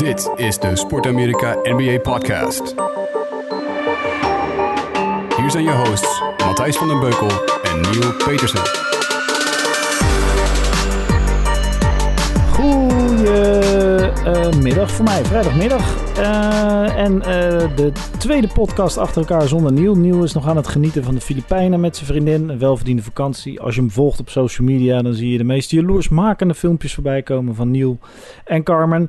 [0.00, 2.74] Dit is de Sport Amerika NBA Podcast.
[5.36, 7.28] Hier zijn je hosts Matthijs van den Beukel
[7.62, 8.60] en Neil Petersen.
[14.14, 16.14] Goedemiddag voor mij, vrijdagmiddag.
[16.18, 17.22] Uh, en uh,
[17.76, 19.96] de tweede podcast achter elkaar zonder Niel.
[19.96, 22.48] Niel is nog aan het genieten van de Filipijnen met zijn vriendin.
[22.48, 23.60] Een welverdiende vakantie.
[23.60, 27.22] Als je hem volgt op social media, dan zie je de meest jaloersmakende filmpjes voorbij
[27.22, 27.98] komen van Niel
[28.44, 29.08] en Carmen.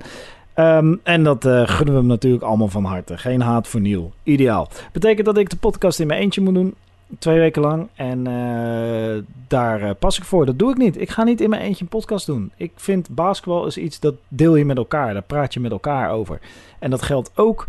[0.56, 3.18] Um, en dat uh, gunnen we hem natuurlijk allemaal van harte.
[3.18, 4.14] Geen haat voor Niel.
[4.24, 4.70] Ideaal.
[4.92, 6.76] Betekent dat ik de podcast in mijn eentje moet doen.
[7.20, 7.88] Twee weken lang.
[7.96, 10.46] En uh, daar uh, pas ik voor.
[10.46, 11.02] Dat doe ik niet.
[11.02, 12.52] Ik ga niet in mijn eentje een podcast doen.
[12.58, 15.14] Ik vind basketbal is iets dat deel je met elkaar.
[15.14, 16.40] Daar praat je met elkaar over.
[16.80, 17.68] En dat geldt ook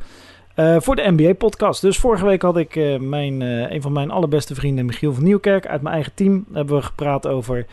[0.54, 1.80] voor de NBA-podcast.
[1.80, 5.82] Dus vorige week had ik mijn, een van mijn allerbeste vrienden, Michiel van Nieuwkerk, uit
[5.82, 6.44] mijn eigen team.
[6.52, 7.66] Hebben we gepraat over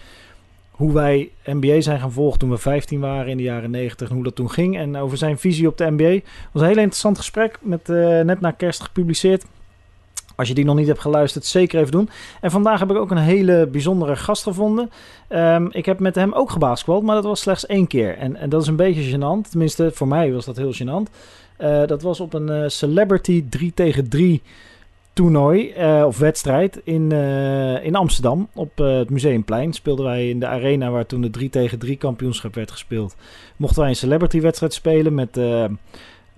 [0.80, 4.16] hoe wij NBA zijn gaan volgen toen we 15 waren in de jaren 90 en
[4.16, 4.78] hoe dat toen ging.
[4.78, 6.20] En over zijn visie op de NBA.
[6.52, 7.88] Was een heel interessant gesprek, met,
[8.24, 9.46] net na kerst gepubliceerd.
[10.36, 12.10] Als je die nog niet hebt geluisterd, zeker even doen.
[12.42, 14.92] En vandaag heb ik ook een hele bijzondere gast gevonden.
[15.30, 18.18] Um, ik heb met hem ook gebasketbald, maar dat was slechts één keer.
[18.18, 19.50] En, en, dat is een beetje gênant.
[19.50, 21.16] Tenminste, voor mij was dat heel gênant.
[21.58, 24.42] Uh, dat was op een uh, Celebrity 3 tegen 3
[25.14, 27.12] toernooi uh, of wedstrijd in,
[27.82, 28.48] in Amsterdam.
[28.54, 32.56] Op het Museumplein speelden wij in de arena waar toen de 3 tegen 3 kampioenschap
[32.56, 33.16] werd gespeeld.
[33.58, 35.40] Mochten wij een Celebrity wedstrijd spelen met...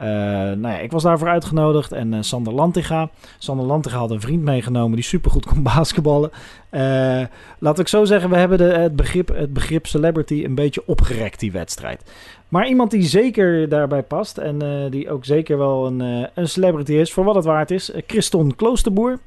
[0.02, 3.09] Uh, nou ja, ik was daarvoor uitgenodigd en uh, Sander Lantiga.
[3.38, 6.31] Sander Lantiga had een vriend meegenomen die supergoed kon basketballen.
[6.71, 7.21] Uh,
[7.59, 11.39] laat ik zo zeggen, we hebben de, het, begrip, het begrip celebrity een beetje opgerekt,
[11.39, 12.11] die wedstrijd.
[12.47, 17.13] Maar iemand die zeker daarbij past en die ook zeker wel een, een celebrity is,
[17.13, 17.91] voor wat het waard is.
[18.07, 19.19] Christon Kloosterboer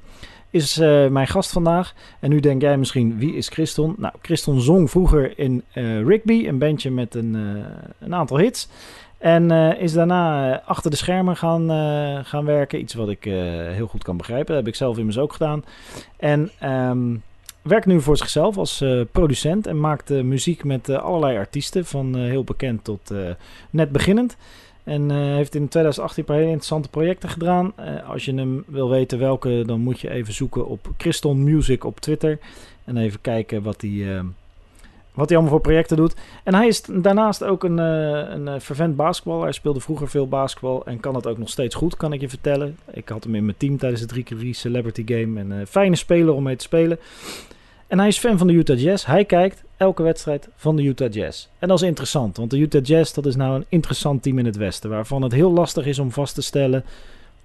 [0.50, 0.76] is
[1.10, 1.94] mijn gast vandaag.
[2.20, 3.94] En nu denk jij misschien, wie is Christon?
[3.98, 5.62] Nou, Christon zong vroeger in
[6.06, 7.34] Rigby, een bandje met een,
[7.98, 8.68] een aantal hits.
[9.24, 12.80] En uh, is daarna uh, achter de schermen gaan, uh, gaan werken.
[12.80, 14.46] Iets wat ik heel goed kan begrijpen.
[14.46, 15.64] Dat heb ik zelf immers ook gedaan.
[16.16, 17.22] En um,
[17.62, 19.66] werkt nu voor zichzelf als producent.
[19.66, 21.84] En maakt muziek met allerlei artiesten.
[21.84, 23.12] Van heel bekend tot
[23.70, 24.36] net beginnend.
[24.82, 27.72] En heeft in 2018 een paar hele interessante projecten gedaan.
[28.06, 32.00] als je hem wil weten welke, dan moet je even zoeken op Christon Music op
[32.00, 32.38] Twitter.
[32.84, 34.22] En even kijken wat hij
[35.14, 36.14] wat hij allemaal voor projecten doet.
[36.42, 39.42] En hij is daarnaast ook een, uh, een vervent basketbal.
[39.42, 42.28] Hij speelde vroeger veel basketbal en kan het ook nog steeds goed, kan ik je
[42.28, 42.78] vertellen.
[42.90, 45.40] Ik had hem in mijn team tijdens de 3x3 Celebrity Game.
[45.40, 46.98] En een uh, fijne speler om mee te spelen.
[47.86, 49.06] En hij is fan van de Utah Jazz.
[49.06, 51.46] Hij kijkt elke wedstrijd van de Utah Jazz.
[51.58, 54.44] En dat is interessant, want de Utah Jazz dat is nou een interessant team in
[54.44, 54.90] het Westen.
[54.90, 56.84] Waarvan het heel lastig is om vast te stellen,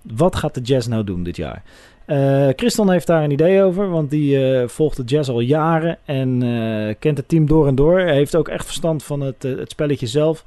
[0.02, 1.64] wat gaat de Jazz nou doen dit jaar?
[2.10, 5.98] Uh, Christon heeft daar een idee over, want die uh, volgt de jazz al jaren
[6.06, 8.00] en uh, kent het team door en door.
[8.00, 10.44] Hij heeft ook echt verstand van het, het spelletje zelf.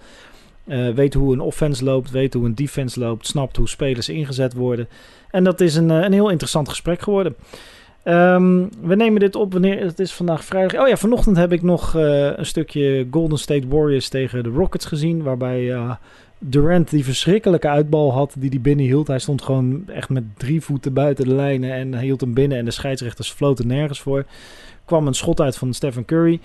[0.94, 4.88] weet hoe een offense loopt, weet hoe een defense loopt, snapt hoe spelers ingezet worden.
[5.30, 7.34] En dat is een, een heel interessant gesprek geworden.
[8.04, 10.80] Um, we nemen dit op wanneer het is vandaag vrijdag.
[10.80, 15.22] Oh ja, vanochtend heb ik nog een stukje Golden State Warriors tegen de Rockets gezien,
[15.22, 15.74] waarbij
[16.44, 19.06] Durant die verschrikkelijke uitbal had die hij binnen hield.
[19.06, 22.58] Hij stond gewoon echt met drie voeten buiten de lijnen en hield hem binnen.
[22.58, 24.24] En de scheidsrechters floten nergens voor.
[24.84, 26.40] Kwam een schot uit van Stephen Curry.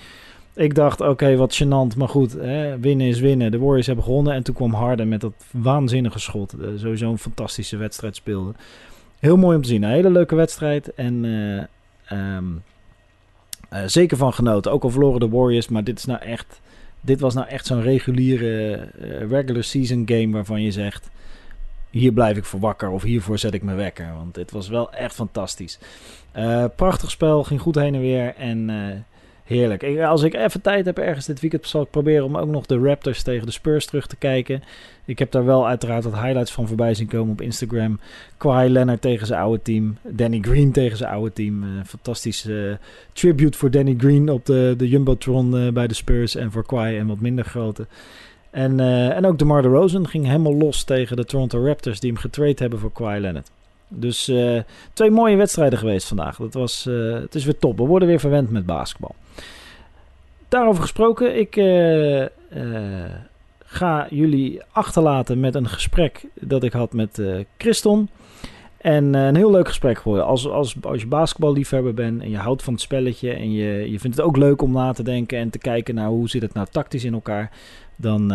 [0.53, 1.97] Ik dacht, oké, wat gênant.
[1.97, 3.51] Maar goed, hè, winnen is winnen.
[3.51, 4.33] De Warriors hebben gewonnen.
[4.33, 6.53] En toen kwam Harden met dat waanzinnige schot.
[6.59, 8.53] Uh, sowieso een fantastische wedstrijd speelde.
[9.19, 9.83] Heel mooi om te zien.
[9.83, 10.93] Een hele leuke wedstrijd.
[10.93, 11.63] En uh,
[12.35, 12.63] um,
[13.73, 14.71] uh, zeker van genoten.
[14.71, 15.67] Ook al verloren de Warriors.
[15.67, 16.61] Maar dit is nou echt
[17.01, 21.09] dit was nou echt zo'n reguliere uh, regular season game waarvan je zegt...
[21.89, 24.13] Hier blijf ik voor wakker of hiervoor zet ik me wekker.
[24.13, 25.79] Want dit was wel echt fantastisch.
[26.37, 28.69] Uh, prachtig spel, ging goed heen en weer en...
[29.47, 29.99] Heerlijk.
[29.99, 32.77] Als ik even tijd heb ergens dit weekend, zal ik proberen om ook nog de
[32.77, 34.63] Raptors tegen de Spurs terug te kijken.
[35.05, 37.99] Ik heb daar wel uiteraard wat highlights van voorbij zien komen op Instagram.
[38.37, 39.97] Kawhi Leonard tegen zijn oude team.
[40.03, 41.63] Danny Green tegen zijn oude team.
[41.63, 42.75] Uh, fantastische uh,
[43.13, 46.35] tribute voor Danny Green op de, de Jumbotron uh, bij de Spurs.
[46.35, 47.87] En voor Kawhi en wat minder grote.
[48.49, 52.55] En, en ook DeMar DeRozan ging helemaal los tegen de Toronto Raptors die hem getrade
[52.57, 53.51] hebben voor Kawhi Leonard.
[53.87, 54.31] Dus
[54.93, 56.37] twee mooie wedstrijden geweest vandaag.
[56.37, 56.83] Dat was,
[57.21, 57.77] het is weer top.
[57.77, 59.15] We worden weer verwend met basketbal.
[60.47, 62.27] Daarover gesproken, ik uh, uh,
[63.65, 67.21] ga jullie achterlaten met een gesprek dat ik had met
[67.57, 68.09] Christon.
[68.77, 70.25] En een heel leuk gesprek geworden.
[70.25, 73.99] Als, als, als je basketballiefhebber bent en je houdt van het spelletje en je, je
[73.99, 76.53] vindt het ook leuk om na te denken en te kijken naar hoe zit het
[76.53, 77.51] nou tactisch in elkaar,
[77.95, 78.27] dan,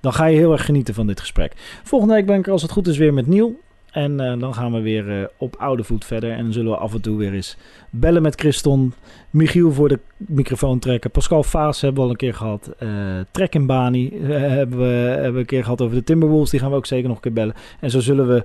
[0.00, 1.52] dan ga je heel erg genieten van dit gesprek.
[1.82, 3.60] Volgende week ben ik er als het goed is weer met Niel.
[3.98, 6.30] En eh, dan gaan we weer eh, op oude voet verder.
[6.30, 7.56] En dan zullen we af en toe weer eens
[7.90, 8.92] bellen met Christon.
[9.30, 11.10] Michiel voor de microfoon trekken.
[11.10, 12.70] Pascal Faas hebben we al een keer gehad.
[12.82, 12.90] Uh,
[13.30, 14.84] Trek in Bani hebben, we,
[15.20, 16.50] hebben een keer gehad over de Timberwolves.
[16.50, 17.54] Die gaan we ook zeker nog een keer bellen.
[17.80, 18.44] En zo zullen we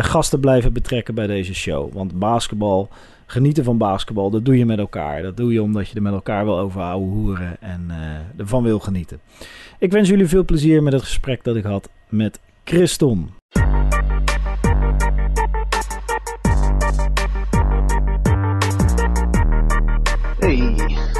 [0.00, 1.92] gasten blijven betrekken bij deze show.
[1.92, 2.88] Want basketbal,
[3.26, 5.22] genieten van basketbal, dat doe je met elkaar.
[5.22, 7.90] Dat doe je omdat je er met elkaar wil over ouwe hoeren en
[8.36, 9.20] ervan wil genieten.
[9.78, 13.41] Ik wens jullie veel plezier met het gesprek dat ik had met Christon.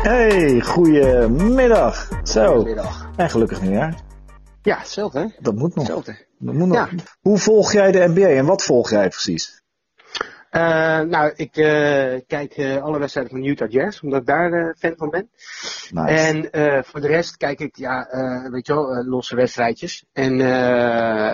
[0.02, 0.60] Hey.
[0.60, 2.08] Goedemiddag.
[2.24, 2.54] Zo.
[2.54, 3.10] Goedemiddag.
[3.16, 3.94] En gelukkig nieuwjaar.
[4.62, 5.26] Ja, hetzelfde hè?
[5.38, 5.86] Dat moet nog.
[5.86, 6.26] Hetzelfde.
[6.38, 6.90] Dat moet nog.
[6.90, 6.96] Ja.
[7.20, 9.62] Hoe volg jij de NBA en wat volg jij precies?
[10.50, 14.94] Uh, nou, ik uh, kijk uh, alle wedstrijden van Utah Jazz, omdat ik daar fan
[14.96, 15.30] van ben.
[15.90, 16.14] Nice.
[16.14, 18.08] En voor de rest kijk ik, ja,
[18.50, 20.04] weet je wel, losse wedstrijdjes.
[20.12, 20.40] En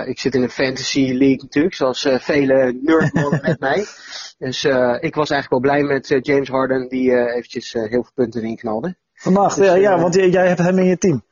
[0.06, 3.86] ik zit in een fantasy league natuurlijk, zoals vele nerdmannen met mij.
[4.38, 4.64] Dus
[5.00, 8.96] ik was eigenlijk wel blij met James Harden, die eventjes heel veel punten erin knalde.
[9.14, 11.22] Vandaag, dus, ja, ja, want jij hebt hem in je team.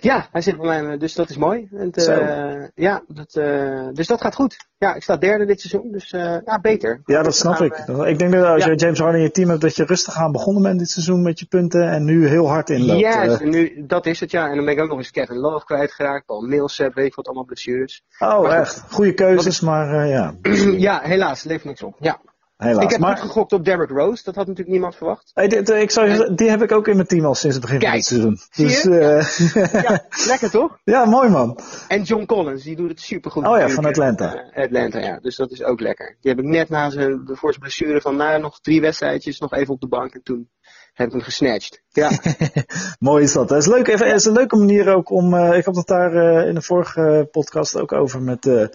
[0.00, 1.68] Ja, hij zit bij mij, dus dat is mooi.
[1.72, 4.56] En, uh, ja, dat, uh, dus dat gaat goed.
[4.78, 7.00] Ja, ik sta derde dit seizoen, dus uh, ja, beter.
[7.04, 7.76] Ja, dat snap ik.
[8.06, 8.70] ik denk dat als ja.
[8.70, 11.22] je James Harden in je team hebt, dat je rustig aan begonnen bent dit seizoen
[11.22, 13.00] met je punten en nu heel hard inloopt.
[13.00, 14.48] Ja, yes, nu, dat is het ja.
[14.48, 17.26] En dan ben ik ook nog eens Kevin Love kwijtgeraakt, Paul Millsap, weet ik wat,
[17.26, 18.02] allemaal blessures.
[18.18, 18.84] Oh, maar echt.
[18.90, 20.34] Goede keuzes, maar ja.
[20.88, 21.96] ja, helaas, levert niks op.
[21.98, 22.20] Ja.
[22.62, 22.84] Helaas.
[22.84, 23.16] Ik heb maar...
[23.16, 24.24] gegokt op Derrick Rose.
[24.24, 25.30] Dat had natuurlijk niemand verwacht.
[25.34, 26.34] Hey, dit, ik zou.
[26.34, 28.66] Die heb ik ook in mijn team al sinds het begin Kijk, van het seizoen.
[28.66, 29.82] Dus, uh...
[29.82, 30.78] ja, lekker toch?
[30.84, 31.58] Ja, mooi man.
[31.88, 33.46] En John Collins, die doet het supergoed.
[33.46, 34.34] Oh ja, van Atlanta.
[34.34, 35.18] Uh, Atlanta, ja.
[35.18, 36.16] Dus dat is ook lekker.
[36.20, 39.52] Die heb ik net na zijn, voor zijn blessure van nou, nog drie wedstrijdjes nog
[39.52, 40.14] even op de bank.
[40.14, 40.48] En toen
[40.92, 41.82] heb ik hem gesnatcht.
[41.88, 42.10] Ja.
[42.98, 43.50] Mooi is dat.
[43.50, 45.86] Het is, leuk, even, het is een leuke manier ook om, uh, ik had het
[45.86, 48.66] daar uh, in de vorige podcast ook over met uh,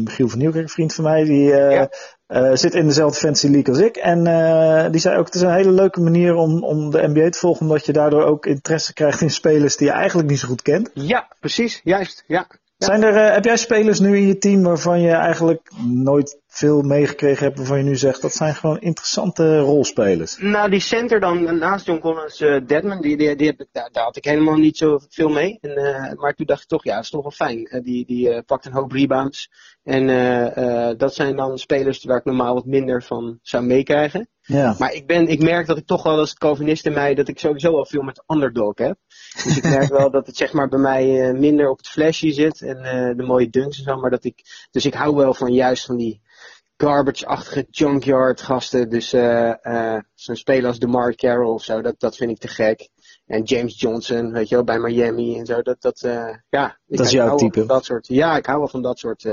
[0.00, 1.88] Michiel van Nieuwkerk, een vriend van mij, die ja.
[2.32, 3.96] Uh, zit in dezelfde fantasy league als ik.
[3.96, 7.30] En uh, die zei ook, het is een hele leuke manier om, om de NBA
[7.30, 10.48] te volgen, omdat je daardoor ook interesse krijgt in spelers die je eigenlijk niet zo
[10.48, 10.90] goed kent.
[10.94, 12.46] Ja, precies, juist, ja.
[12.48, 12.86] ja.
[12.86, 16.82] Zijn er, uh, heb jij spelers nu in je team waarvan je eigenlijk nooit veel
[16.82, 20.38] meegekregen hebt, waarvan je nu zegt, dat zijn gewoon interessante rolspelers?
[20.38, 24.16] Nou, die center dan, naast John Collins, uh, Deadman, die, die, die daar, daar, had
[24.16, 25.58] ik helemaal niet zo veel mee.
[25.60, 27.58] En, uh, maar toen dacht ik toch, ja, dat is toch wel fijn.
[27.58, 29.50] Uh, die die pakt een hoop rebounds.
[29.82, 30.06] En
[30.96, 34.28] dat zijn dan spelers waar ik normaal wat minder van zou meekrijgen.
[34.40, 34.76] Ja.
[34.78, 37.38] Maar ik, ben, ik merk dat ik toch wel als Calvinist in mij, dat ik
[37.38, 38.98] sowieso al veel met de underdog heb.
[39.44, 42.62] Dus ik merk wel dat het zeg maar bij mij minder op het flashy zit
[42.62, 43.96] en de mooie dunks en zo.
[43.96, 46.20] Maar dat ik, dus ik hou wel van juist van die
[46.80, 48.88] garbage-achtige junkyard gasten.
[48.88, 52.48] Dus uh, uh, zo'n speler als DeMar Carroll of zo, dat, dat vind ik te
[52.48, 52.88] gek.
[53.26, 55.62] En James Johnson, weet je wel, bij Miami en zo.
[55.62, 57.66] Dat, dat, uh, ja, dat is jouw type.
[57.66, 59.26] Dat soort, ja, ik hou wel van dat soort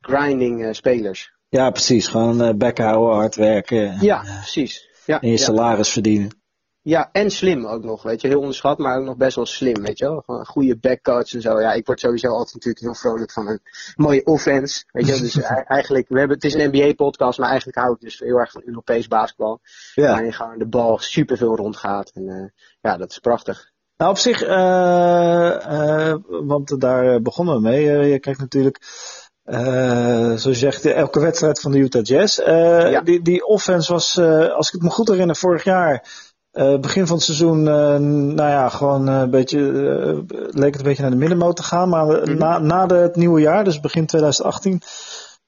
[0.00, 1.32] grinding spelers.
[1.48, 2.06] Ja, precies.
[2.06, 3.96] Gewoon bekken houden, hard werken.
[4.00, 4.88] Ja, precies.
[5.06, 5.44] Ja, en je ja.
[5.44, 6.43] salaris verdienen.
[6.84, 8.28] Ja, en slim ook nog, weet je.
[8.28, 10.22] Heel onderschat, maar ook nog best wel slim, weet je wel.
[10.24, 11.60] Gewoon goede backcoach en zo.
[11.60, 13.60] Ja, ik word sowieso altijd natuurlijk heel vrolijk van een
[13.96, 15.20] mooie offense, weet je.
[15.20, 15.40] Dus
[15.76, 18.62] eigenlijk, we hebben, het is een NBA-podcast, maar eigenlijk hou ik dus heel erg van
[18.64, 19.60] Europees basketbal.
[19.94, 20.10] Ja.
[20.10, 22.10] Waarin gewoon de bal superveel rondgaat.
[22.14, 22.48] En uh,
[22.80, 23.70] ja, dat is prachtig.
[23.96, 27.84] Nou, op zich, uh, uh, want daar begonnen we mee.
[28.08, 28.78] je kijkt natuurlijk...
[29.44, 29.56] Uh,
[30.26, 32.38] zoals je zegt, elke wedstrijd van de Utah Jazz.
[32.38, 33.00] Uh, ja.
[33.00, 36.08] die, die offense was, uh, als ik het me goed herinner, vorig jaar
[36.54, 39.58] uh, begin van het seizoen, uh, nou ja, gewoon een beetje,
[40.50, 41.88] leek het een beetje naar de middenmoot te gaan.
[41.88, 42.38] Maar mm-hmm.
[42.38, 44.80] na, na de, het nieuwe jaar, dus begin 2018,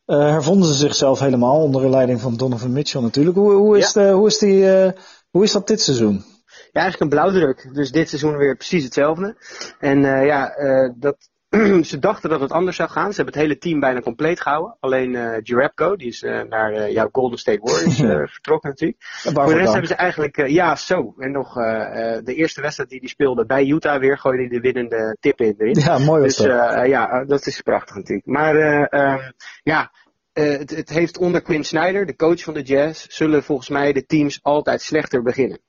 [0.07, 3.37] hervonden ze zichzelf helemaal onder de leiding van Donovan Mitchell natuurlijk.
[3.37, 4.03] Hoe, hoe, is, ja.
[4.03, 4.93] de, hoe, is, die,
[5.31, 6.25] hoe is dat dit seizoen?
[6.73, 7.71] Ja, eigenlijk een blauwdruk.
[7.73, 9.37] Dus dit seizoen weer precies hetzelfde.
[9.79, 10.53] En ja,
[10.97, 11.17] dat,
[11.91, 13.11] ze dachten dat het anders zou gaan.
[13.11, 14.77] Ze hebben het hele team bijna compleet gehouden.
[14.81, 19.03] Alleen uh, die is uh, naar uh, jouw Golden State Warriors uh, vertrokken natuurlijk.
[19.03, 21.15] Voor de rest hebben ze eigenlijk, ja zo.
[21.19, 25.17] En nog de eerste wedstrijd die die speelde bij Utah weer, gooide hij de winnende
[25.21, 25.79] tip in erin.
[25.79, 28.27] Ja, mooi dus, ja, dat is prachtig natuurlijk.
[28.27, 28.57] Maar
[28.93, 29.93] um, ja,
[30.33, 34.07] het, het heeft onder Quinn Snyder, de coach van de Jazz, zullen volgens mij de
[34.07, 35.61] teams altijd slechter beginnen.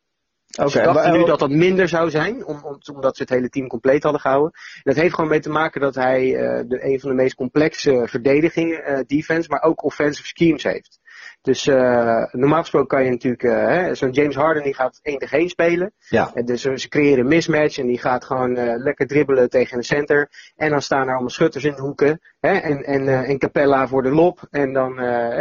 [0.56, 3.50] Okay, ze dachten nu dat dat minder zou zijn, om, om, omdat ze het hele
[3.50, 4.52] team compleet hadden gehouden.
[4.54, 7.36] En dat heeft gewoon mee te maken dat hij uh, de, een van de meest
[7.36, 11.00] complexe verdedigingen, uh, defense, maar ook offensive schemes heeft.
[11.48, 15.38] Dus uh, normaal gesproken kan je natuurlijk, uh, zo'n James Harden die gaat 1 tegen
[15.38, 15.94] 1 spelen.
[16.10, 16.32] Ja.
[16.34, 20.30] En dus ze creëren een mismatch en die gaat gewoon lekker dribbelen tegen de center.
[20.56, 22.22] En dan staan er allemaal schutters in de hoeken.
[22.40, 24.40] Hè, en, en, en Capella voor de lob.
[24.50, 24.96] En dan,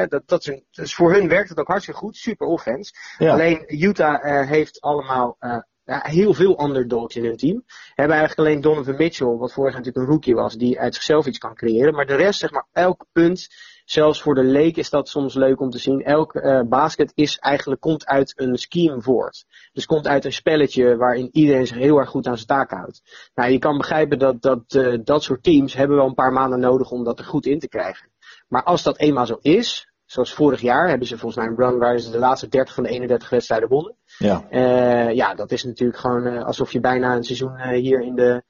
[0.08, 2.16] dat, dat is een, dus voor hun werkt het ook hartstikke goed.
[2.16, 2.92] Super offense.
[3.18, 3.32] Ja.
[3.32, 5.36] Alleen Utah heeft allemaal
[5.84, 7.64] ja, heel veel underdogs in hun team.
[7.94, 11.26] Hebben eigenlijk alleen Donovan Mitchell, wat vorig jaar natuurlijk een rookie was, die uit zichzelf
[11.26, 11.94] iets kan creëren.
[11.94, 13.48] Maar de rest, zeg maar, elk punt
[13.86, 16.02] zelfs voor de leek is dat soms leuk om te zien.
[16.02, 19.44] Elk uh, basket is eigenlijk, komt uit een scheme voort.
[19.72, 23.02] Dus komt uit een spelletje waarin iedereen zich heel erg goed aan zijn taak houdt.
[23.34, 26.60] Nou, je kan begrijpen dat dat, uh, dat soort teams hebben wel een paar maanden
[26.60, 28.08] nodig om dat er goed in te krijgen.
[28.48, 31.78] Maar als dat eenmaal zo is, zoals vorig jaar hebben ze volgens mij een run
[31.78, 33.96] waar ze de laatste 30 van de 31 wedstrijden wonnen.
[34.18, 38.42] Ja, uh, ja dat is natuurlijk gewoon alsof je bijna een seizoen hier in de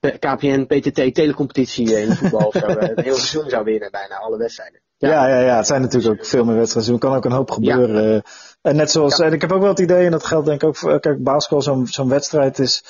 [0.00, 4.80] KPN PTT telecompetitie in voetbal of zo, het hele seizoen zou winnen, bijna alle wedstrijden.
[4.96, 5.08] Ja.
[5.08, 6.92] Ja, ja, ja, het zijn natuurlijk ook veel meer wedstrijden.
[6.92, 8.12] Er kan ook een hoop gebeuren.
[8.12, 8.22] Ja.
[8.62, 10.68] En net zoals, en ik heb ook wel het idee, en dat geldt denk ik
[10.68, 12.84] ook voor, kijk, basketbal, zo'n zo'n wedstrijd is,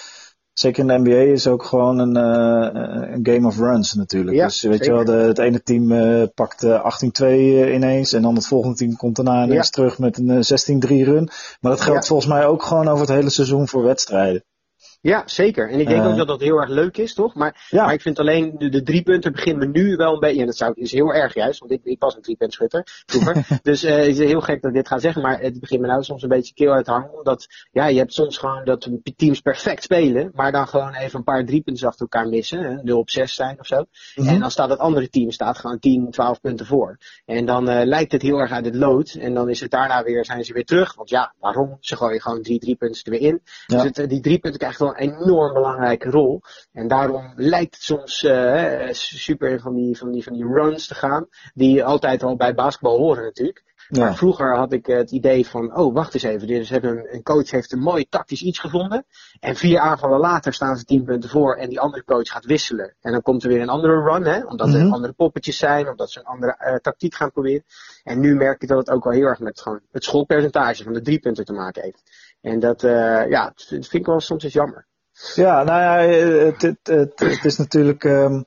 [0.53, 4.37] zeker in de NBA, is ook gewoon een, uh, een game of runs natuurlijk.
[4.37, 4.87] Ja, dus weet zeker.
[4.87, 8.77] je wel, de, het ene team uh, pakt uh, 18-2 ineens en dan het volgende
[8.77, 10.45] team komt daarna ineens terug met een
[10.87, 11.31] 16-3 run.
[11.61, 14.45] Maar dat geldt volgens mij ook gewoon over het hele seizoen voor wedstrijden.
[15.07, 15.71] Ja, zeker.
[15.71, 16.11] En ik denk Eh.
[16.11, 17.35] ook dat dat heel erg leuk is, toch?
[17.35, 17.85] Maar, Ja.
[17.85, 20.41] maar ik vind alleen de, de drie punten beginnen me nu wel een beetje.
[20.41, 22.83] En dat zou, is heel erg juist, want ik, ik was een drie punt schutter
[23.07, 23.47] vroeger.
[23.63, 25.23] dus eh, het is heel gek dat ik dit ga zeggen.
[25.23, 27.19] Maar het begint me nou soms een beetje keel uit te hangen.
[27.19, 30.31] Omdat ja, je hebt soms gewoon dat teams perfect spelen.
[30.35, 32.59] Maar dan gewoon even een paar drie punten achter elkaar missen.
[32.63, 33.85] Hè, 0 op 6 zijn of zo.
[34.15, 34.29] Mhm.
[34.29, 36.99] En dan staat het andere team staat gewoon 10, 12 punten voor.
[37.25, 39.15] En dan eh, lijkt het heel erg uit het lood.
[39.15, 40.95] En dan is het daarna weer, zijn ze weer terug.
[40.95, 41.77] Want ja, waarom?
[41.81, 43.41] Ze gooien gewoon drie drie punten er weer in.
[43.67, 43.77] Ja.
[43.77, 46.41] Dus het, eh, die drie punten krijgen een enorm belangrijke rol.
[46.73, 50.95] En daarom lijkt het soms eh, super van die, van, die, van die runs te
[50.95, 51.27] gaan.
[51.55, 53.65] Die altijd al bij basketbal horen natuurlijk.
[53.89, 54.05] Ja.
[54.05, 57.23] Maar vroeger had ik het idee van, oh wacht eens even, dus hebben een, een
[57.23, 59.07] coach heeft een mooi tactisch iets gevonden.
[59.41, 62.95] En vier aanvallen later staan ze tien punten voor en die andere coach gaat wisselen.
[63.01, 64.93] En dan komt er weer een andere run, hè, omdat er Mhm.
[64.93, 67.65] andere poppetjes zijn, omdat ze een andere eh, tactiek gaan proberen.
[68.03, 70.93] En nu merk ik dat het ook wel heel erg met gewoon het schoolpercentage van
[70.93, 72.03] de drie punten te maken heeft.
[72.47, 74.87] En dat, eh, ja, dat vind ik wel soms eens jammer.
[75.35, 78.45] Ja, nou ja, het, het, het, het is natuurlijk, um,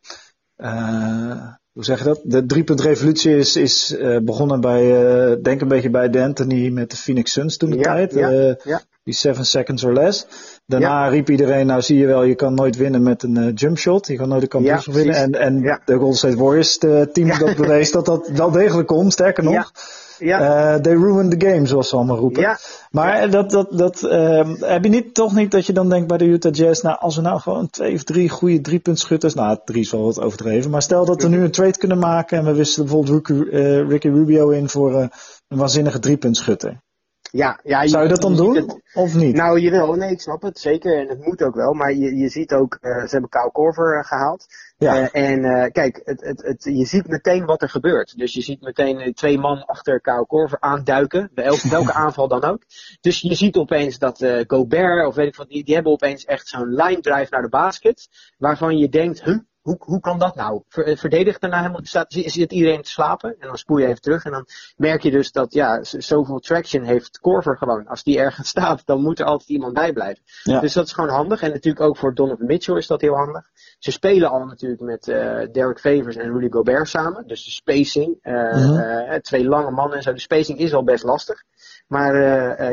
[0.58, 2.20] uh, hoe zeg je dat?
[2.24, 4.84] De driepunt revolutie is, is uh, begonnen bij,
[5.32, 8.14] uh, denk een beetje bij D'Antoni met de Phoenix Suns toen de Ja, tijd.
[8.14, 8.82] ja, uh, ja.
[9.04, 10.26] Die seven seconds or less.
[10.66, 14.08] Daarna riep iedereen, nou zie je wel, je kan nooit winnen met een jump shot.
[14.08, 15.16] Je kan nooit een kampioenschap winnen.
[15.16, 19.12] En, en de Golden State Warriors de team dat bewees dat dat wel degelijk kon.
[19.12, 19.72] Sterker nog,
[20.20, 20.74] Ja.
[20.76, 22.42] Uh, they ruined the game, zoals ze allemaal roepen.
[22.42, 22.60] ja,
[22.92, 26.18] Maar dat, dat, dat, ehm, heb je niet, toch niet dat je dan denkt bij
[26.18, 29.82] de Utah Jazz, nou als we nou gewoon twee of drie goede driepuntschutters, nou drie
[29.82, 32.54] is wel wat overdreven, maar stel dat we nu een trade kunnen maken en we
[32.54, 35.08] wisten bijvoorbeeld Ricky, eh, Ricky Rubio in voor eh,
[35.48, 36.82] een waanzinnige driepuntschutter.
[37.32, 37.88] Ja, ja.
[37.88, 39.36] Zou je dat dan doen het- of niet?
[39.36, 40.98] Nou, jawel, nee, ik snap het zeker.
[40.98, 41.74] En het moet ook wel.
[41.74, 44.46] Maar je, je ziet ook, eh, ze hebben Kyle Korver eh, gehaald.
[44.78, 48.18] ja, Eh, en kijk, het, het, het, je ziet meteen wat er gebeurt.
[48.18, 51.30] Dus je ziet meteen twee man achter Kyle Korver aanduiken.
[51.34, 52.62] Bij elke, welke aanval dan ook.
[53.02, 56.48] Dus je ziet opeens dat Gobert, of weet ik wat, die, die hebben opeens echt
[56.48, 58.08] zo'n line drive naar de basket.
[58.38, 59.38] Waarvan je denkt, huh,
[59.70, 60.62] hoe, hoe kan dat nou?
[60.68, 63.36] Ver, eh, verdedigt daarna helemaal, staat, zit iedereen te slapen?
[63.40, 64.24] En dan spoel je even terug.
[64.26, 64.46] En dan
[64.78, 67.88] merk je dus dat, ja, zoveel traction heeft Korver gewoon.
[67.88, 70.24] Als die ergens staat, dan moet er altijd iemand bij blijven.
[70.44, 70.60] Ja.
[70.60, 71.42] Dus dat is gewoon handig.
[71.42, 73.50] En natuurlijk ook voor Donovan Mitchell is dat heel handig.
[73.80, 77.28] Ze spelen al natuurlijk met eh Derek Favors en Rudy Gobert samen.
[77.28, 79.20] Dus de spacing, eh, Mhm.
[79.22, 80.14] twee lange mannen en zo.
[80.14, 81.44] De spacing is al best lastig.
[81.88, 82.16] Maar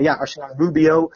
[0.01, 1.11] ja, als je dan Rubio.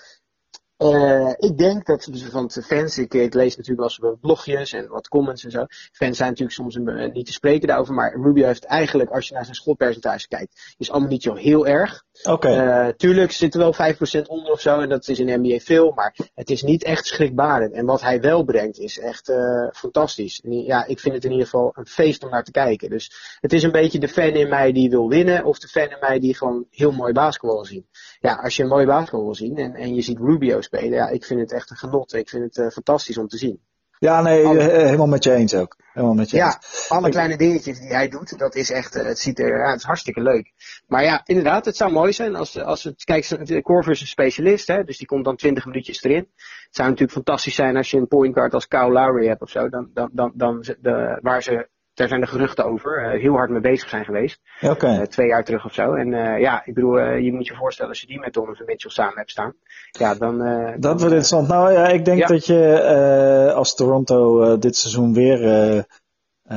[0.81, 5.45] Eh, ik denk dat, van fans, ik, lees natuurlijk wel eens blogjes en wat comments
[5.45, 5.65] en zo.
[5.93, 9.35] Fans zijn natuurlijk soms eh, niet te spreken daarover, maar Rubio heeft eigenlijk, als je
[9.35, 12.05] naar zijn schotpercentage kijkt, is allemaal niet zo heel erg.
[12.23, 12.49] Oké.
[12.49, 14.81] Eh, tuurlijk zit er wel 5% onder of zo.
[14.81, 15.93] En dat is in NBA veel.
[15.93, 17.73] Maar het is niet echt schrikbarend.
[17.73, 20.41] En wat hij wel brengt is echt eh, fantastisch.
[20.43, 22.91] Ja, ik vind het in ieder geval een feest om naar te kijken.
[22.91, 25.45] Dus het is een beetje de fan in mij die wil winnen.
[25.45, 27.87] Of de fan in mij die gewoon heel mooi basketbal wil zien.
[28.21, 29.57] Ja, als je een mooi basketbal wil zien.
[29.57, 30.91] En, en je ziet Rubio spelen.
[30.91, 32.13] Ja, ik vind het echt een genot.
[32.13, 33.61] Ik vind het eh, fantastisch om te zien.
[34.01, 35.77] Ja, nee, alle- eh, helemaal met je eens ook.
[35.93, 36.47] Helemaal met je eens.
[36.89, 39.59] Ja, alle Ik- kleine dingetjes die hij doet, dat is echt, eh, het ziet er,
[39.59, 40.53] ja, het is hartstikke leuk.
[40.87, 44.07] Maar ja, inderdaad, het zou mooi zijn als, als het, kijk, de Corver is een
[44.07, 46.29] specialist, hè, dus die komt dan 20 minuutjes erin.
[46.37, 49.51] Het zou natuurlijk fantastisch zijn als je een point guard als Kyle Lowry hebt of
[49.51, 51.69] zo, dan, dan, dan, dan de, waar ze,
[52.01, 54.41] daar zijn de geruchten over, eh, heel hard mee bezig zijn geweest.
[54.61, 54.87] Oké.
[54.87, 55.95] Eh, twee jaar terug of zo.
[55.95, 58.91] En eh, ja, ik bedoel, je moet je voorstellen als je die met Donovan Mitchell
[58.91, 59.55] samen hebt staan.
[59.91, 60.39] Ja, dan...
[60.39, 61.49] Dat dan, wordt interessant.
[61.49, 62.27] Nou ja, ik denk Ja.
[62.27, 65.85] dat je als Toronto dit seizoen weer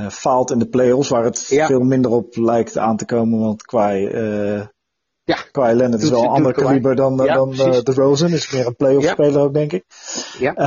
[0.09, 1.65] faalt in de playoffs, waar het Ja.
[1.65, 3.91] veel minder op lijkt aan te komen, want qua
[5.25, 5.38] Ja.
[5.51, 8.34] Kawhi Leonard is wel een ander kaliber dan, Ja, dan eh, de Rosen.
[8.34, 9.12] Is meer een playoff Ja.
[9.12, 9.84] speler ook, denk ik.
[10.39, 10.53] Ja.
[10.53, 10.65] Eh,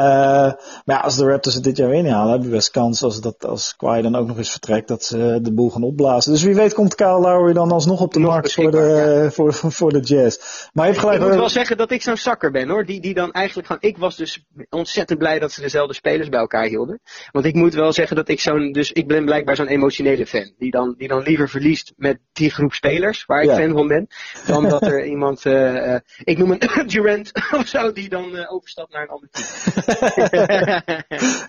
[0.85, 3.03] maar ja, als de Raptors het dit jaar weer niet halen, hebben we best kans
[3.03, 6.33] als, dat, als Kawhi dan ook nog eens vertrekt, dat ze de boel gaan opblazen.
[6.33, 9.55] Dus wie weet komt Kyle Lowry dan alsnog op de Nog markt voor de, voor,
[9.55, 10.39] voor de Jazz.
[10.73, 11.19] Maar je hebt gelijk.
[11.19, 12.85] Ik moet eh, wel zeggen dat ik zo'n zakker ben hoor.
[12.85, 13.83] Die, die dan eigenlijk gewoon.
[13.83, 17.01] Ik was dus ontzettend blij dat ze dezelfde spelers bij elkaar hielden.
[17.31, 18.73] Want ik moet wel zeggen dat ik zo'n.
[18.73, 20.53] Dus ik ben blijkbaar zo'n emotionele fan.
[20.59, 24.09] Die dan, die dan liever verliest met die groep spelers waar ik fan van ben.
[24.47, 25.47] Dan dat er iemand.
[25.47, 27.93] eh, eh, ik noem een Durant of zo.
[27.93, 29.47] Die dan eh, overstapt naar een ander team.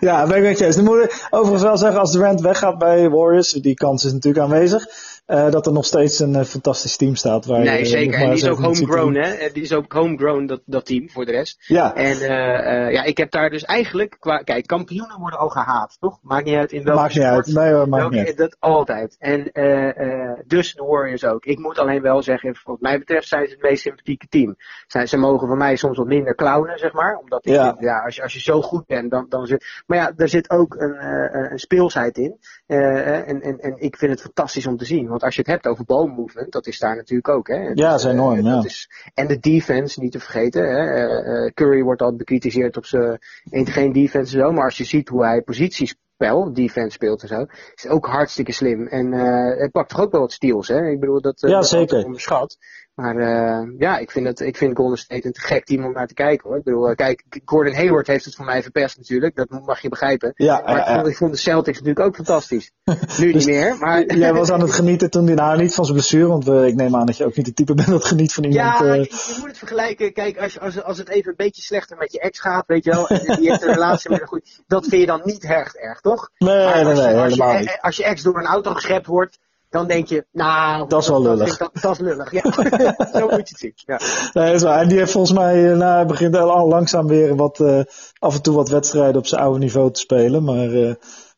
[0.00, 0.76] Ja, ben ik met je eens.
[0.76, 4.44] Dan moet ik overigens wel zeggen, als Durant weggaat bij Warriors, die kans is natuurlijk
[4.44, 4.86] aanwezig,
[5.28, 7.44] eh, dat er nog steeds een eh, fantastisch team staat.
[7.46, 8.20] Waar nee, zeker.
[8.20, 9.50] En die is ook homegrown hè.
[9.52, 11.56] Die is ook homegrown dat, dat team voor de rest.
[11.66, 14.16] Ja, En eh, ja, ik heb daar dus eigenlijk.
[14.18, 16.18] Qua, kijk, kampioenen worden al gehaat, toch?
[16.22, 17.46] Maakt niet uit in welke maakt niet sport.
[17.46, 17.54] uit.
[17.54, 18.36] Nee hoor, maakt Welke- niet uit.
[18.36, 19.16] Dat altijd.
[19.18, 19.42] En
[20.46, 21.44] dus de Warriors ook.
[21.44, 24.56] Ik moet alleen wel zeggen, wat mij betreft zijn ze het meest sympathieke team.
[24.86, 27.16] Zij, ze mogen van mij soms wat minder clownen, zeg maar.
[27.16, 27.68] Omdat ik Ja.
[27.68, 29.82] vind, ja, als, je, als je zo goed bent, dan, dan zit...
[29.86, 31.04] Maar ja, er zit ook een,
[31.52, 32.38] een speelsheid in.
[32.66, 35.08] En, en, en ik vind het fantastisch om te zien.
[35.18, 37.48] Want als je het hebt over ball movement, dat is daar natuurlijk ook.
[37.48, 37.54] Hè.
[37.54, 38.54] Ja, dat is enorm, eh, ja.
[38.54, 40.62] dat is- en de defense, niet te vergeten.
[40.62, 40.76] Hè.
[40.94, 43.18] Eh, eh, Curry wordt altijd bekritiseerd op zijn
[43.50, 44.52] geen defense en zo.
[44.52, 48.52] Maar als je ziet hoe hij positiespel, defense speelt en zo, is het ook hartstikke
[48.52, 48.86] slim.
[48.86, 50.88] En eh hij pakt toch ook wel wat steals, hè?
[50.90, 52.04] Ik bedoel, dat, eh, Ja, zeker.
[52.04, 52.56] onderschat.
[52.98, 55.92] Maar eh, ja, ik vind, het, ik vind Golden State een te gek team om
[55.92, 56.58] naar te kijken, hoor.
[56.58, 59.36] Ik bedoel, eh, kijk, Gordon Hayward heeft het voor mij verpest natuurlijk.
[59.36, 60.32] Dat mag je begrijpen.
[60.36, 62.70] Ja, Maar ja, ik, vond, ik vond de Celtics natuurlijk ook fantastisch.
[63.18, 64.14] Nu Dus- niet meer, maar...
[64.16, 66.74] Jij was aan het genieten toen hij nou niet van zijn blessure, want we, ik
[66.74, 68.78] neem aan dat je ook niet de type bent dat geniet van iemand.
[68.78, 70.12] Ja, eh, je, je moet het vergelijken.
[70.12, 72.90] Kijk, als, als, als het even een beetje slechter met je ex gaat, weet je
[72.90, 75.74] wel, en die heeft een relatie met een goed, dat vind je dan niet erg
[75.74, 76.30] erg, toch?
[76.38, 77.78] nee, Maar nee, als, nee, als, helemaal je, niet.
[77.80, 79.38] als je ex door een auto geschept wordt,
[79.70, 81.56] dan denk je, nou, Dat is wel lullig.
[81.56, 82.42] Dat, dat is lullig, ja.
[83.18, 83.72] Zo moet je het zien.
[83.74, 84.00] Ja.
[84.32, 84.80] Nee, dat is waar.
[84.80, 87.80] En die heeft volgens mij, eh, nou, hij begint al langzaam weer wat, eh,
[88.18, 90.92] af en toe wat wedstrijden op zijn oude niveau te spelen, maar eh,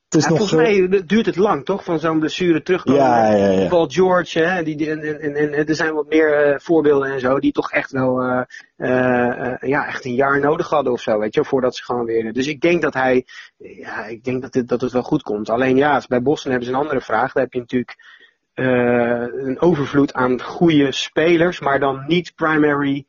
[0.08, 0.38] het is Ja, nog...
[0.38, 1.84] volgens mij duurt het lang, toch?
[1.84, 3.00] Van zo'n blessure terugkomen.
[3.00, 3.68] Ja, ja, ja.
[3.68, 7.38] Paul George, hè, die, en, en, en, en er zijn wat meer voorbeelden en zo,
[7.38, 8.22] die toch echt wel
[9.60, 12.32] ja, echt een jaar nodig hadden of zo, weet je, voordat ze gewoon weer.
[12.32, 15.50] Dus ik denk dat hij, ja, ik denk dat het, dat het wel goed komt.
[15.50, 17.32] Alleen ja, bij Boston hebben ze een andere vraag.
[17.32, 17.96] Daar heb je natuurlijk
[18.60, 23.06] een overvloed aan goede spelers, maar dan niet primary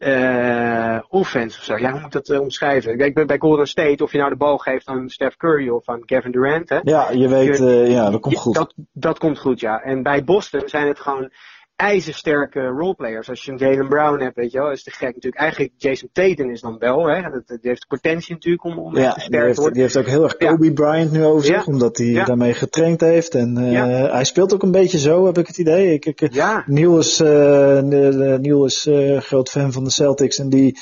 [0.00, 1.76] eh offense of zo.
[1.76, 2.96] Ja, hoe moet ik dat eh, omschrijven?
[2.96, 6.04] Kijk, bij, Golden State, of je nou de bal geeft aan Steph Curry of aan
[6.04, 8.54] Kevin Durant, hè, Ja, je weet, eh, ja, dat komt goed.
[8.54, 9.82] Dat, dat komt goed, ja.
[9.82, 11.32] En bij Boston zijn het gewoon
[11.80, 13.28] ijzersterke roleplayers.
[13.28, 15.36] Als je een Jalen Brown hebt, weet je wel, is te gek natuurlijk.
[15.42, 17.22] Eigenlijk Jason Tatum is dan wel, hè.
[17.22, 19.72] Dat, die heeft potentie natuurlijk om, om Ja, te die sterk te heeft, worden.
[19.74, 20.50] die heeft ook heel erg Ja.
[20.50, 21.72] Kobe Bryant nu over zich, Ja.
[21.72, 23.34] omdat hij daarmee getraind heeft.
[23.34, 23.86] En Ja.
[23.86, 25.92] hij speelt ook een beetje zo, heb ik het idee.
[25.92, 26.30] Ik, ik,
[26.66, 30.78] Neil is, eh, eh, Neil is eh, groot fan van de Celtics en die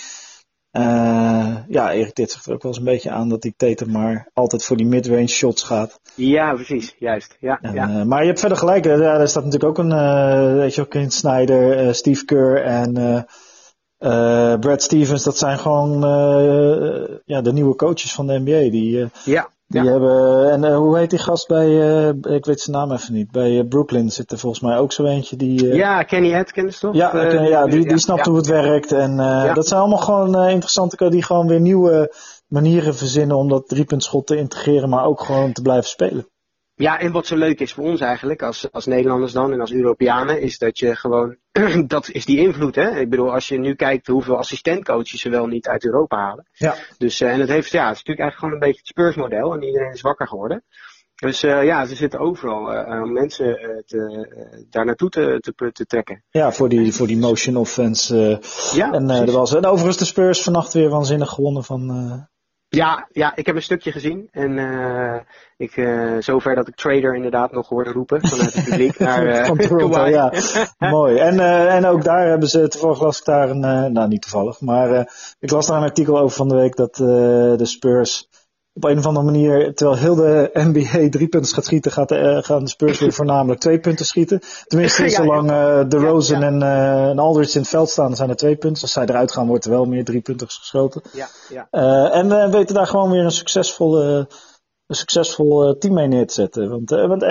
[0.70, 4.28] eh, ja, irriteert zich er ook wel eens een beetje aan dat die Tatum maar
[4.33, 6.00] altijd voor die midrange shots gaat.
[6.14, 7.37] ja, precies, juist.
[7.40, 7.88] Ja, En, ja.
[7.88, 8.92] eh, maar je hebt verder gelijk, hè.
[8.92, 12.92] ja, daar staat natuurlijk ook een, eh weet je ook, Clint Snyder, Steve Kerr en
[14.61, 15.24] Brad Stevens.
[15.24, 16.00] Dat zijn gewoon
[17.24, 18.70] ja, de nieuwe coaches van de NBA.
[18.70, 19.48] Die, ja.
[19.68, 19.90] Die Ja.
[19.90, 23.31] hebben, en eh, hoe heet die gast bij, eh, ik weet zijn naam even niet,
[23.31, 25.74] bij eh, Brooklyn zit er volgens mij ook zo eentje die...
[25.74, 26.94] ja, Kenny Atkins toch?
[26.94, 28.31] ja, ja, die, die snapt ja.
[28.31, 28.92] hoe het werkt.
[28.92, 29.54] En Ja.
[29.54, 32.14] dat zijn allemaal gewoon interessante die gewoon weer nieuwe
[32.46, 36.26] manieren verzinnen om dat driepuntschot te integreren, maar ook gewoon te blijven spelen.
[36.79, 39.73] Ja, en wat zo leuk is voor ons eigenlijk, als, als Nederlanders dan en als
[39.73, 41.37] Europeanen, is dat je gewoon,
[41.87, 42.99] dat is die invloed hè.
[42.99, 46.49] Ik bedoel, als je nu kijkt hoeveel assistentcoaches ze wel niet uit Europa halen.
[46.53, 46.75] Ja.
[46.99, 49.55] Dus, eh, en het heeft, ja, het is natuurlijk eigenlijk gewoon een beetje het Spurs-model
[49.55, 50.64] en iedereen is wakker geworden.
[51.21, 55.73] Dus eh, ja, ze zitten overal om mensen eh, te, eh, daar naartoe te, te,
[55.73, 56.25] te trekken.
[56.31, 58.41] Ja, voor die, voor die motion offense.
[58.75, 62.29] Ja, en, er was, en overigens de Spurs vannacht weer waanzinnig gewonnen van...
[62.68, 65.20] eh, ja, ja, ik heb een stukje gezien en eh,
[65.57, 69.46] ik, eh, zover dat ik trader inderdaad nog hoorde roepen vanuit het publiek naar eh,
[69.46, 70.33] van Toronto, ja.
[70.90, 71.16] Mooi.
[71.16, 74.22] En, eh, en ook daar hebben ze, toevallig las ik daar een, eh, nou niet
[74.22, 75.04] toevallig, maar eh,
[75.38, 77.07] ik las daar een artikel over van de week dat eh,
[77.57, 78.28] de Spurs
[78.79, 82.38] op een of andere manier, terwijl heel de NBA drie punten gaat schieten, gaat, eh,
[82.43, 84.41] gaan de Spurs weer voornamelijk twee punten schieten.
[84.67, 86.47] Tenminste, Ja, zolang eh de Rosen ja.
[86.47, 88.83] en, eh en Aldridge in het veld staan, zijn er twee punten.
[88.83, 91.03] Als zij eruit gaan, wordt er wel meer drie punten geschoten.
[91.12, 91.69] Ja, ja.
[92.11, 94.25] En we weten daar gewoon weer een succesvol, eh,
[94.87, 96.71] een succesvol team mee neer te zetten.
[96.71, 97.25] Want, want,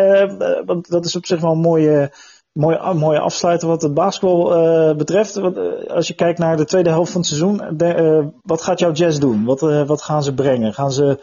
[0.66, 2.12] want dat is op zich wel een mooie,
[2.58, 5.36] mooie, mooie afsluiter wat het basketbal eh, betreft.
[5.36, 5.46] Eh,
[5.88, 8.92] als je kijkt naar de tweede helft van het seizoen, de, eh, wat gaat jouw
[8.92, 9.46] Jazz doen?
[9.46, 10.74] Wat, wat gaan ze brengen?
[10.74, 11.20] Gaan ze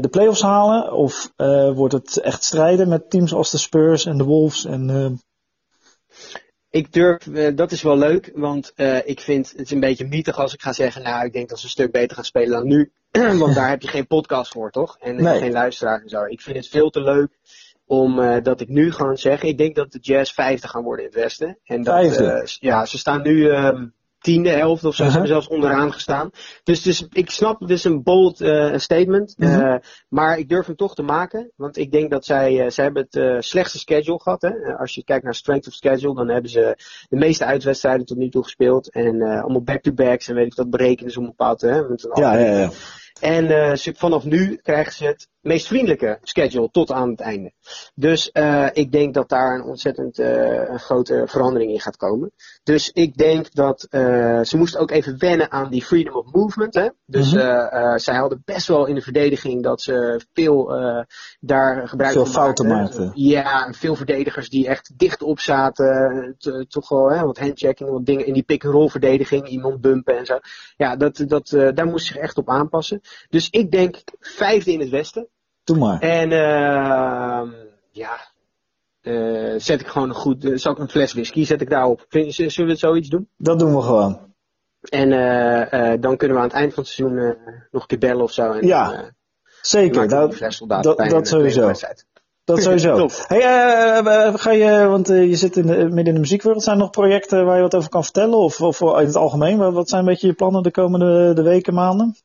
[0.00, 0.92] de playoffs halen?
[0.92, 1.32] Of
[1.74, 4.64] wordt het echt strijden met teams als de Spurs en de Wolves?
[4.64, 5.20] En,
[6.70, 7.18] ik durf,
[7.54, 8.72] dat is wel leuk, want
[9.04, 11.58] ik vind het is een beetje nietig als ik ga zeggen, nou, ik denk dat
[11.58, 12.92] ze een stuk beter gaan spelen dan nu.
[13.38, 14.96] want daar heb je geen podcast voor, toch?
[15.00, 15.38] En Nee.
[15.38, 16.24] geen luisteraar en zo.
[16.24, 17.38] Ik vind het veel te leuk
[17.90, 21.04] om eh, dat ik nu gewoon zeg, ik denk dat de Jazz vijfde gaan worden
[21.04, 21.58] in het Westen.
[21.64, 22.24] En dat, Vijfde?
[22.32, 23.86] eh, ja, ze staan nu ehm,
[24.18, 25.06] tiende, elfde of zo, Uh-huh.
[25.06, 26.30] ze hebben zelfs onderaan gestaan.
[26.62, 29.34] Dus, dus ik snap, het is een bold eh, statement.
[29.38, 29.74] Eh,
[30.08, 31.52] maar ik durf hem toch te maken.
[31.56, 34.42] Want ik denk dat zij, zij hebben het slechtste schedule gehad.
[34.42, 34.76] Hè?
[34.78, 36.76] Als je kijkt naar strength of schedule, dan hebben ze
[37.08, 38.90] de meeste uitwedstrijden tot nu toe gespeeld.
[38.92, 41.60] En allemaal back-to-backs en weet ik wat berekenen ze om bepaald.
[41.60, 41.88] Hè?
[41.88, 42.70] Met een Ja, ja, ja.
[43.20, 47.52] En vanaf nu krijgen ze het meest vriendelijke schedule tot aan het einde.
[47.94, 52.32] Dus eh, ik denk dat daar een ontzettend eh, een grote verandering in gaat komen.
[52.62, 56.74] Dus ik denk dat eh, ze moesten ook even wennen aan die freedom of movement.
[56.74, 56.88] Hè?
[57.06, 57.98] Dus Mhm.
[57.98, 60.68] zij hadden best wel in de verdediging dat ze veel
[61.40, 63.12] daar gebruik Veel van fouten maakten.
[63.14, 66.36] Ja, veel verdedigers die echt dicht op zaten.
[66.68, 70.38] toch wel hè, wat handchecking, wat dingen in die pick-and-roll verdediging, iemand bumpen en zo.
[70.76, 73.00] Ja, dat, dat, daar moest ze zich echt op aanpassen.
[73.28, 75.28] Dus ik denk vijfde in het westen.
[75.64, 76.00] Doe maar.
[76.00, 77.48] En ehm
[77.90, 78.18] ja,
[79.00, 82.04] eh, zet ik gewoon een goed, eh, zal ik een fles whisky, zet ik daarop.
[82.08, 83.28] Zullen we het zoiets doen?
[83.36, 84.28] Dat doen we gewoon.
[84.80, 85.12] En
[85.70, 87.36] eh, dan kunnen we aan het eind van het seizoen
[87.70, 88.52] nog een keer bellen of zo.
[88.52, 89.12] En, Ja,
[89.62, 90.08] Zeker.
[90.08, 90.38] Dat,
[90.82, 91.72] dat- dat sowieso.
[92.44, 93.08] dat sowieso.
[93.26, 93.40] Hey,
[94.38, 96.62] ga je, want je zit in de, midden in de muziekwereld.
[96.62, 98.38] Zijn er nog projecten waar je wat over kan vertellen?
[98.38, 99.58] Of, of in het algemeen?
[99.58, 102.16] Wat, wat zijn een beetje je plannen de komende de weken, maanden?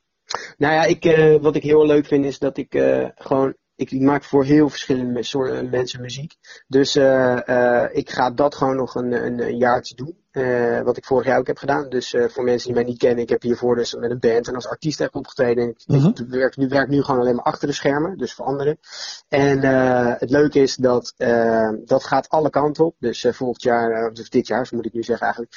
[0.57, 3.55] Nou ja, ik, eh, wat ik heel leuk vind is dat ik eh, gewoon.
[3.75, 6.33] Ik, maak voor heel verschillende soorten mensen muziek.
[6.67, 10.24] Dus eh, eh, ik ga dat gewoon nog een, een, een jaartje doen.
[10.35, 11.89] Eh, wat ik vorig jaar ook heb gedaan.
[11.89, 14.47] Dus eh, voor mensen die mij niet kennen, ik heb hiervoor dus met een band
[14.47, 15.63] en als artiest heb opgetreden.
[15.63, 16.07] En ik, Mhm.
[16.07, 18.79] ik werk, nu werk nu gewoon alleen maar achter de schermen, dus voor anderen.
[19.27, 22.95] En eh, het leuke is dat dat dat gaat alle kanten op.
[22.99, 25.55] Dus volgend jaar, dus dit jaar moet ik nu zeggen eigenlijk,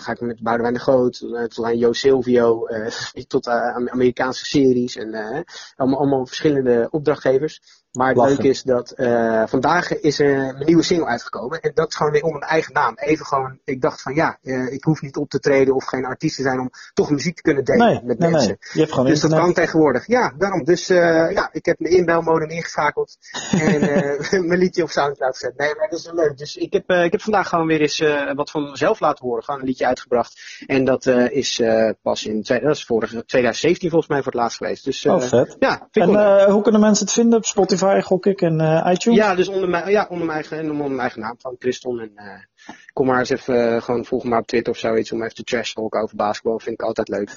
[0.00, 1.18] ga ik met Boudewijn de Groot,
[1.48, 2.66] tot aan Jo Silvio,
[3.28, 5.44] tot aan Amerikaanse series en
[5.76, 7.79] allemaal, allemaal verschillende opdrachtgevers.
[7.92, 8.32] Maar het Lachen.
[8.32, 11.60] leuke is dat eh, vandaag is er een nieuwe single uitgekomen.
[11.60, 12.94] En dat is gewoon weer onder mijn eigen naam.
[12.96, 16.04] Even gewoon, ik dacht van ja, eh, ik hoef niet op te treden of geen
[16.04, 18.48] artiest te zijn om toch muziek te kunnen delen Nee, met nee, mensen.
[18.48, 18.58] nee.
[18.72, 20.06] Je hebt gewoon Dus dat kan tegenwoordig.
[20.06, 20.64] Ja, daarom.
[20.64, 23.16] Dus eh, ja, ik heb mijn inbelmodem ingeschakeld
[23.50, 23.80] en
[24.48, 25.56] mijn liedje op Soundcloud gezet.
[25.56, 26.38] Nee, maar dat is wel leuk.
[26.38, 29.44] Dus ik heb, ik heb vandaag gewoon weer eens wat van mezelf laten horen.
[29.44, 30.40] Gewoon een liedje uitgebracht.
[30.66, 31.62] En dat is
[32.02, 34.84] pas in, dat is vorig, 2017 volgens mij voor het laatst geweest.
[34.84, 35.56] Dus Oh, vet.
[35.58, 37.38] ja, En hoe kunnen mensen het vinden?
[37.38, 39.18] Op Spotify, gok ik, en eh, iTunes?
[39.18, 42.00] Ja, dus onder mijn, ja, onder mijn eigen, en onder mijn eigen naam van Christon.
[42.00, 45.22] En eh, kom maar eens even, eh, gewoon volg me op Twitter of zoiets om
[45.22, 46.58] even te trash talken over basketbal.
[46.58, 47.30] Vind ik altijd leuk.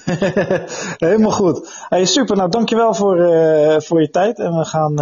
[1.06, 1.86] Helemaal goed.
[1.88, 3.16] Hey, super, nou dankjewel voor,
[3.82, 4.38] voor je tijd.
[4.38, 4.94] En we gaan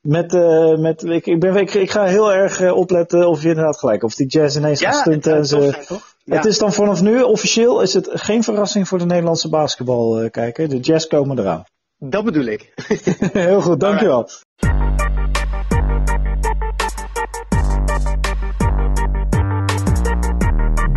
[0.00, 0.32] met,
[0.78, 4.14] met ik, ik, ben, ik, ik ga heel erg opletten of je inderdaad gelijk, of
[4.14, 5.32] die jazz ineens gaat stunten.
[5.32, 6.02] en het ze?
[6.24, 6.36] Ja.
[6.36, 10.68] Het is dan vanaf nu officieel is het geen verrassing voor de Nederlandse basketbalkijker.
[10.68, 11.64] De jazz komen eraan.
[12.10, 12.72] Dat bedoel ik.
[13.32, 14.28] heel goed, dankjewel.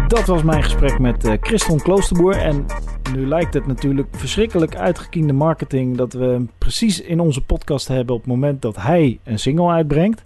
[0.07, 2.35] Dat was mijn gesprek met eh Christon Kloosterboer.
[2.35, 2.65] En
[3.13, 8.15] nu lijkt het natuurlijk verschrikkelijk uitgekiende marketing dat we hem precies in onze podcast hebben
[8.15, 10.23] op het moment dat hij een single uitbrengt.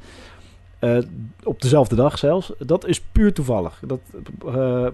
[0.80, 0.98] Eh,
[1.44, 2.54] op dezelfde dag zelfs.
[2.58, 3.82] Dat is puur toevallig.
[3.86, 4.00] Dat
[4.46, 4.88] eh,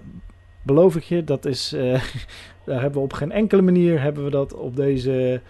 [0.62, 1.24] beloof ik je.
[1.24, 1.70] Dat is,
[2.66, 5.42] daar hebben we op geen enkele manier hebben we dat op deze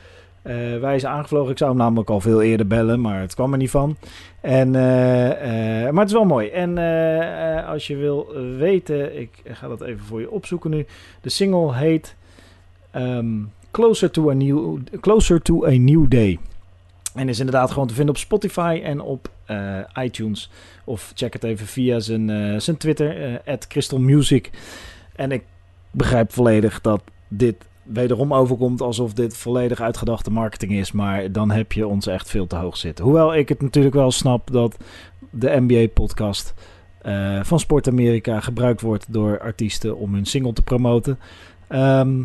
[0.47, 1.51] eh, wijze aangevlogen.
[1.51, 3.97] Ik zou hem namelijk al veel eerder bellen, maar het kwam er niet van.
[4.41, 6.47] En, eh, eh, maar het is wel mooi.
[6.49, 6.77] En
[7.65, 10.85] als je wil weten, ik ga dat even voor je opzoeken nu.
[11.21, 12.15] De single heet
[12.91, 13.27] ehm,
[13.71, 16.39] Closer, to a New, Closer to a New Day.
[17.13, 19.29] En is inderdaad gewoon te vinden op Spotify en op
[20.01, 20.51] iTunes.
[20.85, 24.49] Of check het even via zijn, zijn Twitter, eh Crystal Music.
[25.15, 25.43] En ik
[25.91, 30.91] begrijp volledig dat dit wederom overkomt alsof dit volledig uitgedachte marketing is.
[30.91, 33.05] Maar dan heb je ons echt veel te hoog zitten.
[33.05, 34.77] Hoewel ik het natuurlijk wel snap dat
[35.29, 36.53] de NBA-podcast
[37.01, 41.19] eh, van Sport Amerika gebruikt wordt door artiesten om hun single te promoten.
[41.67, 42.23] Ehm,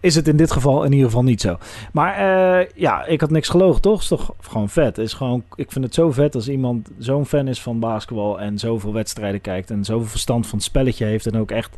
[0.00, 1.58] is het in dit geval in ieder geval niet zo.
[1.92, 4.00] Maar eh, ja, ik had niks gelogen, toch?
[4.00, 4.98] Is toch gewoon vet.
[4.98, 8.58] Is gewoon, ik vind het zo vet als iemand zo'n fan is van basketbal en
[8.58, 11.76] zoveel wedstrijden kijkt en zoveel verstand van het spelletje heeft en ook echt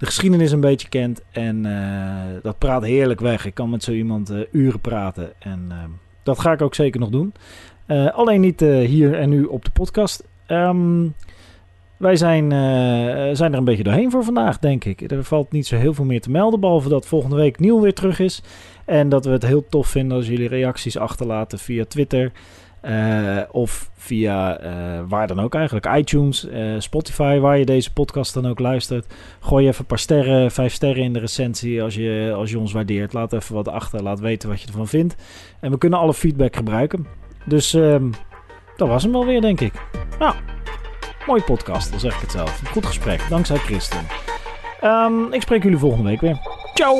[0.00, 1.22] de geschiedenis een beetje kent.
[1.30, 3.46] En eh, dat praat heerlijk weg.
[3.46, 5.32] Ik kan met zo iemand eh, uren praten.
[5.38, 5.76] En eh,
[6.22, 7.32] dat ga ik ook zeker nog doen.
[7.86, 10.24] Eh, alleen niet hier en nu op de podcast.
[10.46, 11.08] Ehm,
[11.96, 12.50] wij zijn,
[13.36, 15.10] zijn er een beetje doorheen voor vandaag, denk ik.
[15.10, 16.60] Er valt niet zo heel veel meer te melden.
[16.60, 18.42] Behalve dat volgende week Nieuw weer terug is.
[18.84, 22.32] En dat we het heel tof vinden als jullie reacties achterlaten via Twitter.
[22.80, 24.72] Eh, of via eh,
[25.08, 25.86] waar dan ook eigenlijk.
[25.96, 29.14] iTunes, eh, Spotify, waar je deze podcast dan ook luistert.
[29.40, 32.72] Gooi even een paar sterren, vijf sterren in de recensie als je, als je ons
[32.72, 33.12] waardeert.
[33.12, 35.14] Laat even wat achter, laat weten wat je ervan vindt.
[35.60, 37.06] En we kunnen alle feedback gebruiken.
[37.44, 38.10] Dus ehm,
[38.76, 39.72] dat was hem alweer, denk ik.
[40.18, 40.34] Nou,
[41.26, 42.62] mooie podcast, dan zeg ik het zelf.
[42.70, 44.06] Goed gesprek, dankzij Christen.
[44.80, 46.38] Ehm, ik spreek jullie volgende week weer.
[46.74, 46.98] Ciao!